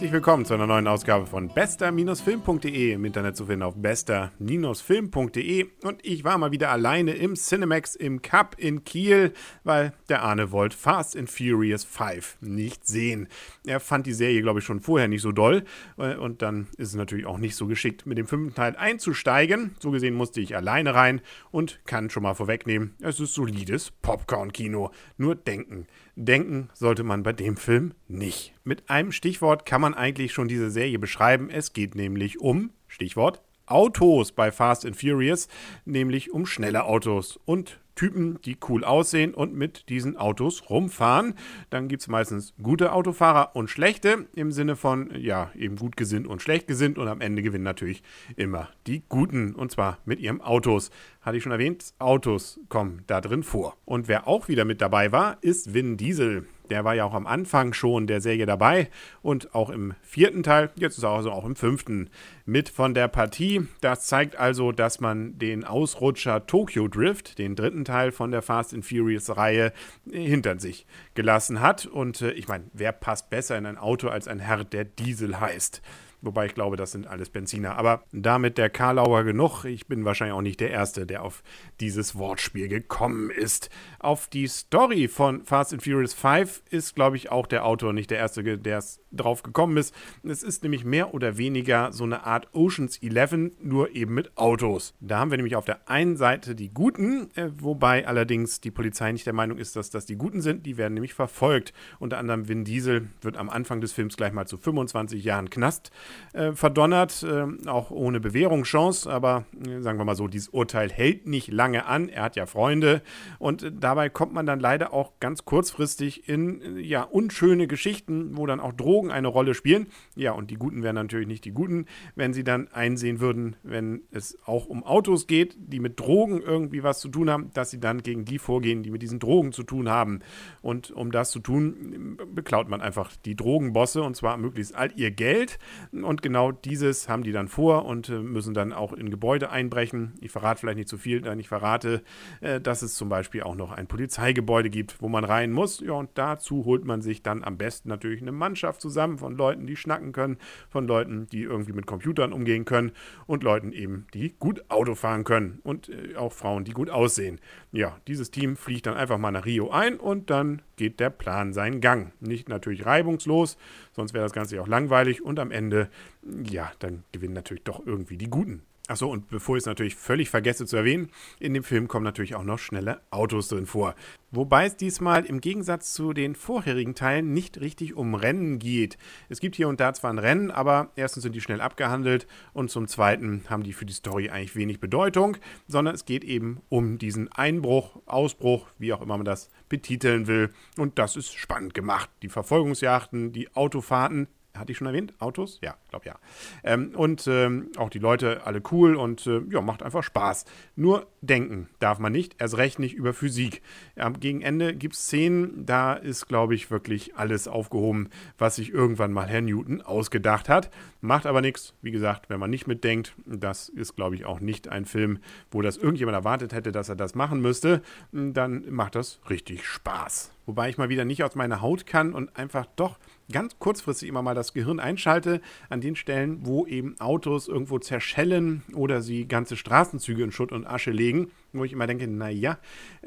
[0.00, 6.06] Herzlich willkommen zu einer neuen Ausgabe von bester-film.de im Internet zu finden auf bester-film.de und
[6.06, 10.74] ich war mal wieder alleine im Cinemax im Cup in Kiel, weil der Arne wollte
[10.74, 13.28] Fast and Furious 5 nicht sehen.
[13.66, 15.64] Er fand die Serie, glaube ich, schon vorher nicht so doll
[15.98, 19.76] äh, und dann ist es natürlich auch nicht so geschickt, mit dem fünften Teil einzusteigen.
[19.80, 21.20] So gesehen musste ich alleine rein
[21.50, 24.92] und kann schon mal vorwegnehmen, es ist solides Popcorn-Kino.
[25.18, 25.86] Nur denken.
[26.16, 28.54] Denken sollte man bei dem Film nicht.
[28.64, 31.50] Mit einem Stichwort kann man eigentlich schon diese Serie beschreiben.
[31.50, 35.48] Es geht nämlich um, Stichwort, Autos bei Fast and Furious,
[35.84, 41.34] nämlich um schnelle Autos und Typen, die cool aussehen und mit diesen Autos rumfahren.
[41.68, 46.26] Dann gibt es meistens gute Autofahrer und schlechte, im Sinne von, ja, eben gut gesinnt
[46.26, 48.02] und schlecht gesinnt und am Ende gewinnen natürlich
[48.36, 50.90] immer die Guten und zwar mit ihren Autos.
[51.20, 53.76] Hatte ich schon erwähnt, Autos kommen da drin vor.
[53.84, 56.46] Und wer auch wieder mit dabei war, ist Vin Diesel.
[56.70, 58.88] Der war ja auch am Anfang schon der Serie dabei
[59.22, 62.10] und auch im vierten Teil, jetzt ist er also auch im fünften
[62.46, 63.66] mit von der Partie.
[63.80, 68.72] Das zeigt also, dass man den Ausrutscher Tokyo Drift, den dritten Teil von der Fast
[68.72, 69.72] and Furious Reihe,
[70.10, 71.86] hinter sich gelassen hat.
[71.86, 75.40] Und äh, ich meine, wer passt besser in ein Auto als ein Herr, der Diesel
[75.40, 75.82] heißt?
[76.22, 77.76] Wobei ich glaube, das sind alles Benziner.
[77.76, 79.64] Aber damit der Karlauer genug.
[79.64, 81.42] Ich bin wahrscheinlich auch nicht der Erste, der auf
[81.80, 83.70] dieses Wortspiel gekommen ist.
[83.98, 88.10] Auf die Story von Fast and Furious 5 ist, glaube ich, auch der Autor nicht
[88.10, 89.94] der Erste, der drauf gekommen ist.
[90.22, 94.94] Es ist nämlich mehr oder weniger so eine Art Oceans 11, nur eben mit Autos.
[95.00, 99.12] Da haben wir nämlich auf der einen Seite die Guten, äh, wobei allerdings die Polizei
[99.12, 100.66] nicht der Meinung ist, dass das die Guten sind.
[100.66, 101.72] Die werden nämlich verfolgt.
[101.98, 105.90] Unter anderem Vin Diesel wird am Anfang des Films gleich mal zu 25 Jahren Knast
[106.32, 109.10] äh, verdonnert, äh, auch ohne Bewährungschance.
[109.10, 112.08] Aber äh, sagen wir mal so, dieses Urteil hält nicht lange an.
[112.08, 113.02] Er hat ja Freunde
[113.38, 118.36] und äh, dabei kommt man dann leider auch ganz kurzfristig in äh, ja unschöne Geschichten,
[118.36, 119.88] wo dann auch Drogen eine Rolle spielen.
[120.14, 124.02] Ja, und die Guten wären natürlich nicht die Guten, wenn sie dann einsehen würden, wenn
[124.10, 127.80] es auch um Autos geht, die mit Drogen irgendwie was zu tun haben, dass sie
[127.80, 130.20] dann gegen die vorgehen, die mit diesen Drogen zu tun haben.
[130.62, 135.10] Und um das zu tun, beklaut man einfach die Drogenbosse und zwar möglichst all ihr
[135.10, 135.58] Geld
[136.04, 140.14] und genau dieses haben die dann vor und äh, müssen dann auch in Gebäude einbrechen.
[140.20, 142.02] Ich verrate vielleicht nicht zu viel, da ich verrate,
[142.40, 145.80] äh, dass es zum Beispiel auch noch ein Polizeigebäude gibt, wo man rein muss.
[145.80, 149.66] Ja, und dazu holt man sich dann am besten natürlich eine Mannschaft zusammen von Leuten,
[149.66, 150.38] die schnacken können,
[150.68, 152.92] von Leuten, die irgendwie mit Computern umgehen können
[153.26, 157.40] und Leuten eben, die gut Auto fahren können und äh, auch Frauen, die gut aussehen.
[157.72, 161.52] Ja, dieses Team fliegt dann einfach mal nach Rio ein und dann geht der Plan
[161.52, 162.12] seinen Gang.
[162.20, 163.58] Nicht natürlich reibungslos,
[163.92, 165.89] sonst wäre das Ganze ja auch langweilig und am Ende,
[166.22, 168.62] ja, dann gewinnen natürlich doch irgendwie die Guten.
[168.90, 172.34] Achso, und bevor ich es natürlich völlig vergesse zu erwähnen, in dem Film kommen natürlich
[172.34, 173.94] auch noch schnelle Autos drin vor.
[174.32, 178.98] Wobei es diesmal im Gegensatz zu den vorherigen Teilen nicht richtig um Rennen geht.
[179.28, 182.68] Es gibt hier und da zwar ein Rennen, aber erstens sind die schnell abgehandelt und
[182.68, 185.36] zum zweiten haben die für die Story eigentlich wenig Bedeutung,
[185.68, 190.50] sondern es geht eben um diesen Einbruch, Ausbruch, wie auch immer man das betiteln will.
[190.76, 192.10] Und das ist spannend gemacht.
[192.22, 195.14] Die Verfolgungsjachten, die Autofahrten, hatte ich schon erwähnt?
[195.18, 195.58] Autos?
[195.62, 196.18] Ja, glaube ja.
[196.64, 200.44] Ähm, und ähm, auch die Leute alle cool und äh, ja, macht einfach Spaß.
[200.76, 203.62] Nur denken darf man nicht, erst recht nicht über Physik.
[203.96, 208.70] Ähm, gegen Ende gibt es Szenen, da ist, glaube ich, wirklich alles aufgehoben, was sich
[208.70, 210.70] irgendwann mal Herr Newton ausgedacht hat.
[211.00, 211.74] Macht aber nichts.
[211.82, 215.18] Wie gesagt, wenn man nicht mitdenkt, das ist, glaube ich, auch nicht ein Film,
[215.50, 217.82] wo das irgendjemand erwartet hätte, dass er das machen müsste,
[218.12, 220.32] dann macht das richtig Spaß.
[220.46, 222.98] Wobei ich mal wieder nicht aus meiner Haut kann und einfach doch
[223.30, 228.62] ganz kurzfristig immer mal das Gehirn einschalte an den Stellen, wo eben Autos irgendwo zerschellen
[228.74, 232.58] oder sie ganze Straßenzüge in Schutt und Asche legen, wo ich immer denke, naja,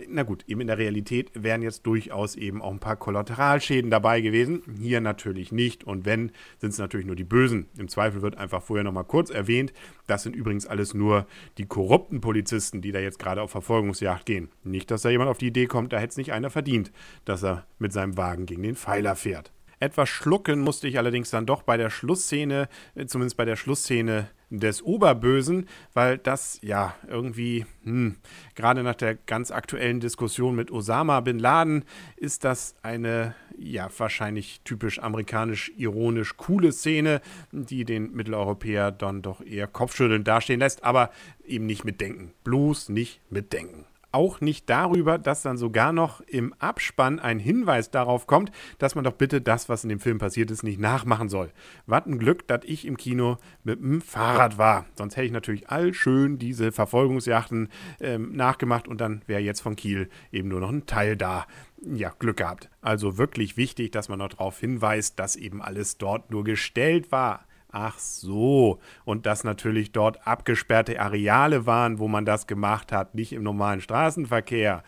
[0.08, 4.22] na gut, eben in der Realität wären jetzt durchaus eben auch ein paar Kollateralschäden dabei
[4.22, 4.64] gewesen.
[4.80, 7.68] Hier natürlich nicht und wenn, sind es natürlich nur die Bösen.
[7.78, 9.74] Im Zweifel wird einfach vorher nochmal kurz erwähnt,
[10.08, 11.26] das sind übrigens alles nur
[11.58, 14.50] die korrupten Polizisten, die da jetzt gerade auf Verfolgungsjagd gehen.
[14.64, 16.92] Nicht, dass da jemand auf die Idee kommt, da hätte es nicht einer verdient,
[17.26, 19.52] dass er mit seinem Wagen gegen den Pfeiler fährt.
[19.84, 24.30] Etwas schlucken musste ich allerdings dann doch bei der Schlussszene, äh, zumindest bei der Schlussszene
[24.60, 28.16] des Oberbösen, weil das ja irgendwie, hm,
[28.56, 31.86] gerade nach der ganz aktuellen Diskussion mit Osama bin Laden,
[32.18, 37.22] ist das eine, ja, wahrscheinlich typisch amerikanisch ironisch coole Szene,
[37.52, 41.12] die den Mitteleuropäer dann doch eher kopfschüttelnd dastehen lässt, aber
[41.46, 42.32] eben nicht mitdenken.
[42.44, 43.86] Bloß nicht mitdenken.
[44.14, 49.04] Auch nicht darüber, dass dann sogar noch im Abspann ein Hinweis darauf kommt, dass man
[49.04, 51.52] doch bitte das, was in dem Film passiert ist, nicht nachmachen soll.
[51.86, 54.86] Was ein Glück, dass ich im Kino mit dem Fahrrad war.
[54.96, 57.70] Sonst hätte ich natürlich all schön diese Verfolgungsjachten
[58.00, 61.46] ähm, nachgemacht und dann wäre jetzt von Kiel eben nur noch ein Teil da
[61.86, 62.70] ja, Glück gehabt.
[62.82, 67.46] Also wirklich wichtig, dass man noch darauf hinweist, dass eben alles dort nur gestellt war.
[67.76, 68.80] Ach so.
[69.04, 73.82] Und dass natürlich dort abgesperrte Areale waren, wo man das gemacht hat, nicht im normalen
[73.82, 74.84] Straßenverkehr.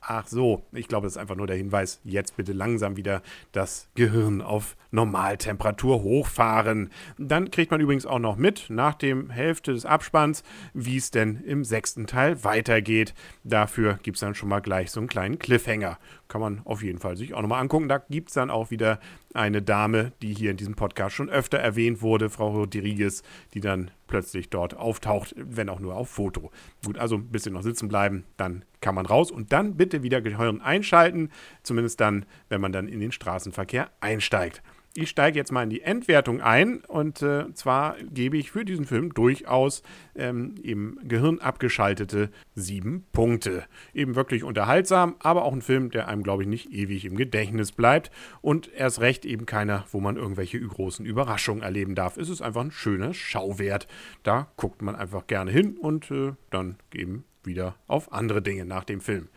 [0.00, 3.88] Ach so, ich glaube, das ist einfach nur der Hinweis, jetzt bitte langsam wieder das
[3.94, 6.90] Gehirn auf Normaltemperatur hochfahren.
[7.18, 10.42] Dann kriegt man übrigens auch noch mit, nach dem Hälfte des Abspanns,
[10.74, 13.14] wie es denn im sechsten Teil weitergeht.
[13.44, 15.98] Dafür gibt es dann schon mal gleich so einen kleinen Cliffhanger.
[16.26, 17.88] Kann man auf jeden Fall sich auch nochmal angucken.
[17.88, 18.98] Da gibt es dann auch wieder
[19.34, 23.22] eine Dame, die hier in diesem Podcast schon öfter erwähnt wurde, Frau Rodriguez,
[23.54, 26.50] die dann plötzlich dort auftaucht, wenn auch nur auf Foto.
[26.84, 30.20] Gut, also ein bisschen noch sitzen bleiben, dann kann man raus und dann bitte wieder
[30.20, 31.30] Gehirn einschalten,
[31.62, 34.62] zumindest dann, wenn man dann in den Straßenverkehr einsteigt
[34.94, 38.84] ich steige jetzt mal in die Endwertung ein und äh, zwar gebe ich für diesen
[38.84, 39.82] Film durchaus
[40.14, 43.64] ähm, im Gehirn abgeschaltete sieben Punkte.
[43.94, 47.72] Eben wirklich unterhaltsam, aber auch ein Film, der einem, glaube ich, nicht ewig im Gedächtnis
[47.72, 48.10] bleibt
[48.42, 52.16] und erst recht eben keiner, wo man irgendwelche großen Überraschungen erleben darf.
[52.16, 53.88] Es ist einfach ein schöner Schauwert.
[54.22, 58.84] Da guckt man einfach gerne hin und äh, dann eben wieder auf andere Dinge nach
[58.84, 59.28] dem Film.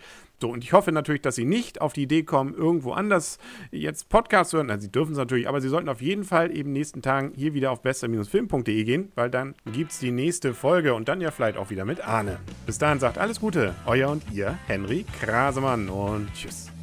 [0.42, 3.40] So, und ich hoffe natürlich, dass Sie nicht auf die Idee kommen, irgendwo anders
[3.72, 4.70] jetzt Podcasts zu hören.
[4.70, 7.54] Also, Sie dürfen es natürlich, aber Sie sollten auf jeden Fall eben nächsten Tagen hier
[7.54, 11.58] wieder auf bester-film.de gehen, weil dann gibt es die nächste Folge und dann ja vielleicht
[11.58, 12.38] auch wieder mit Arne.
[12.66, 16.75] Bis dahin sagt alles Gute, euer und ihr, Henry Krasemann und tschüss.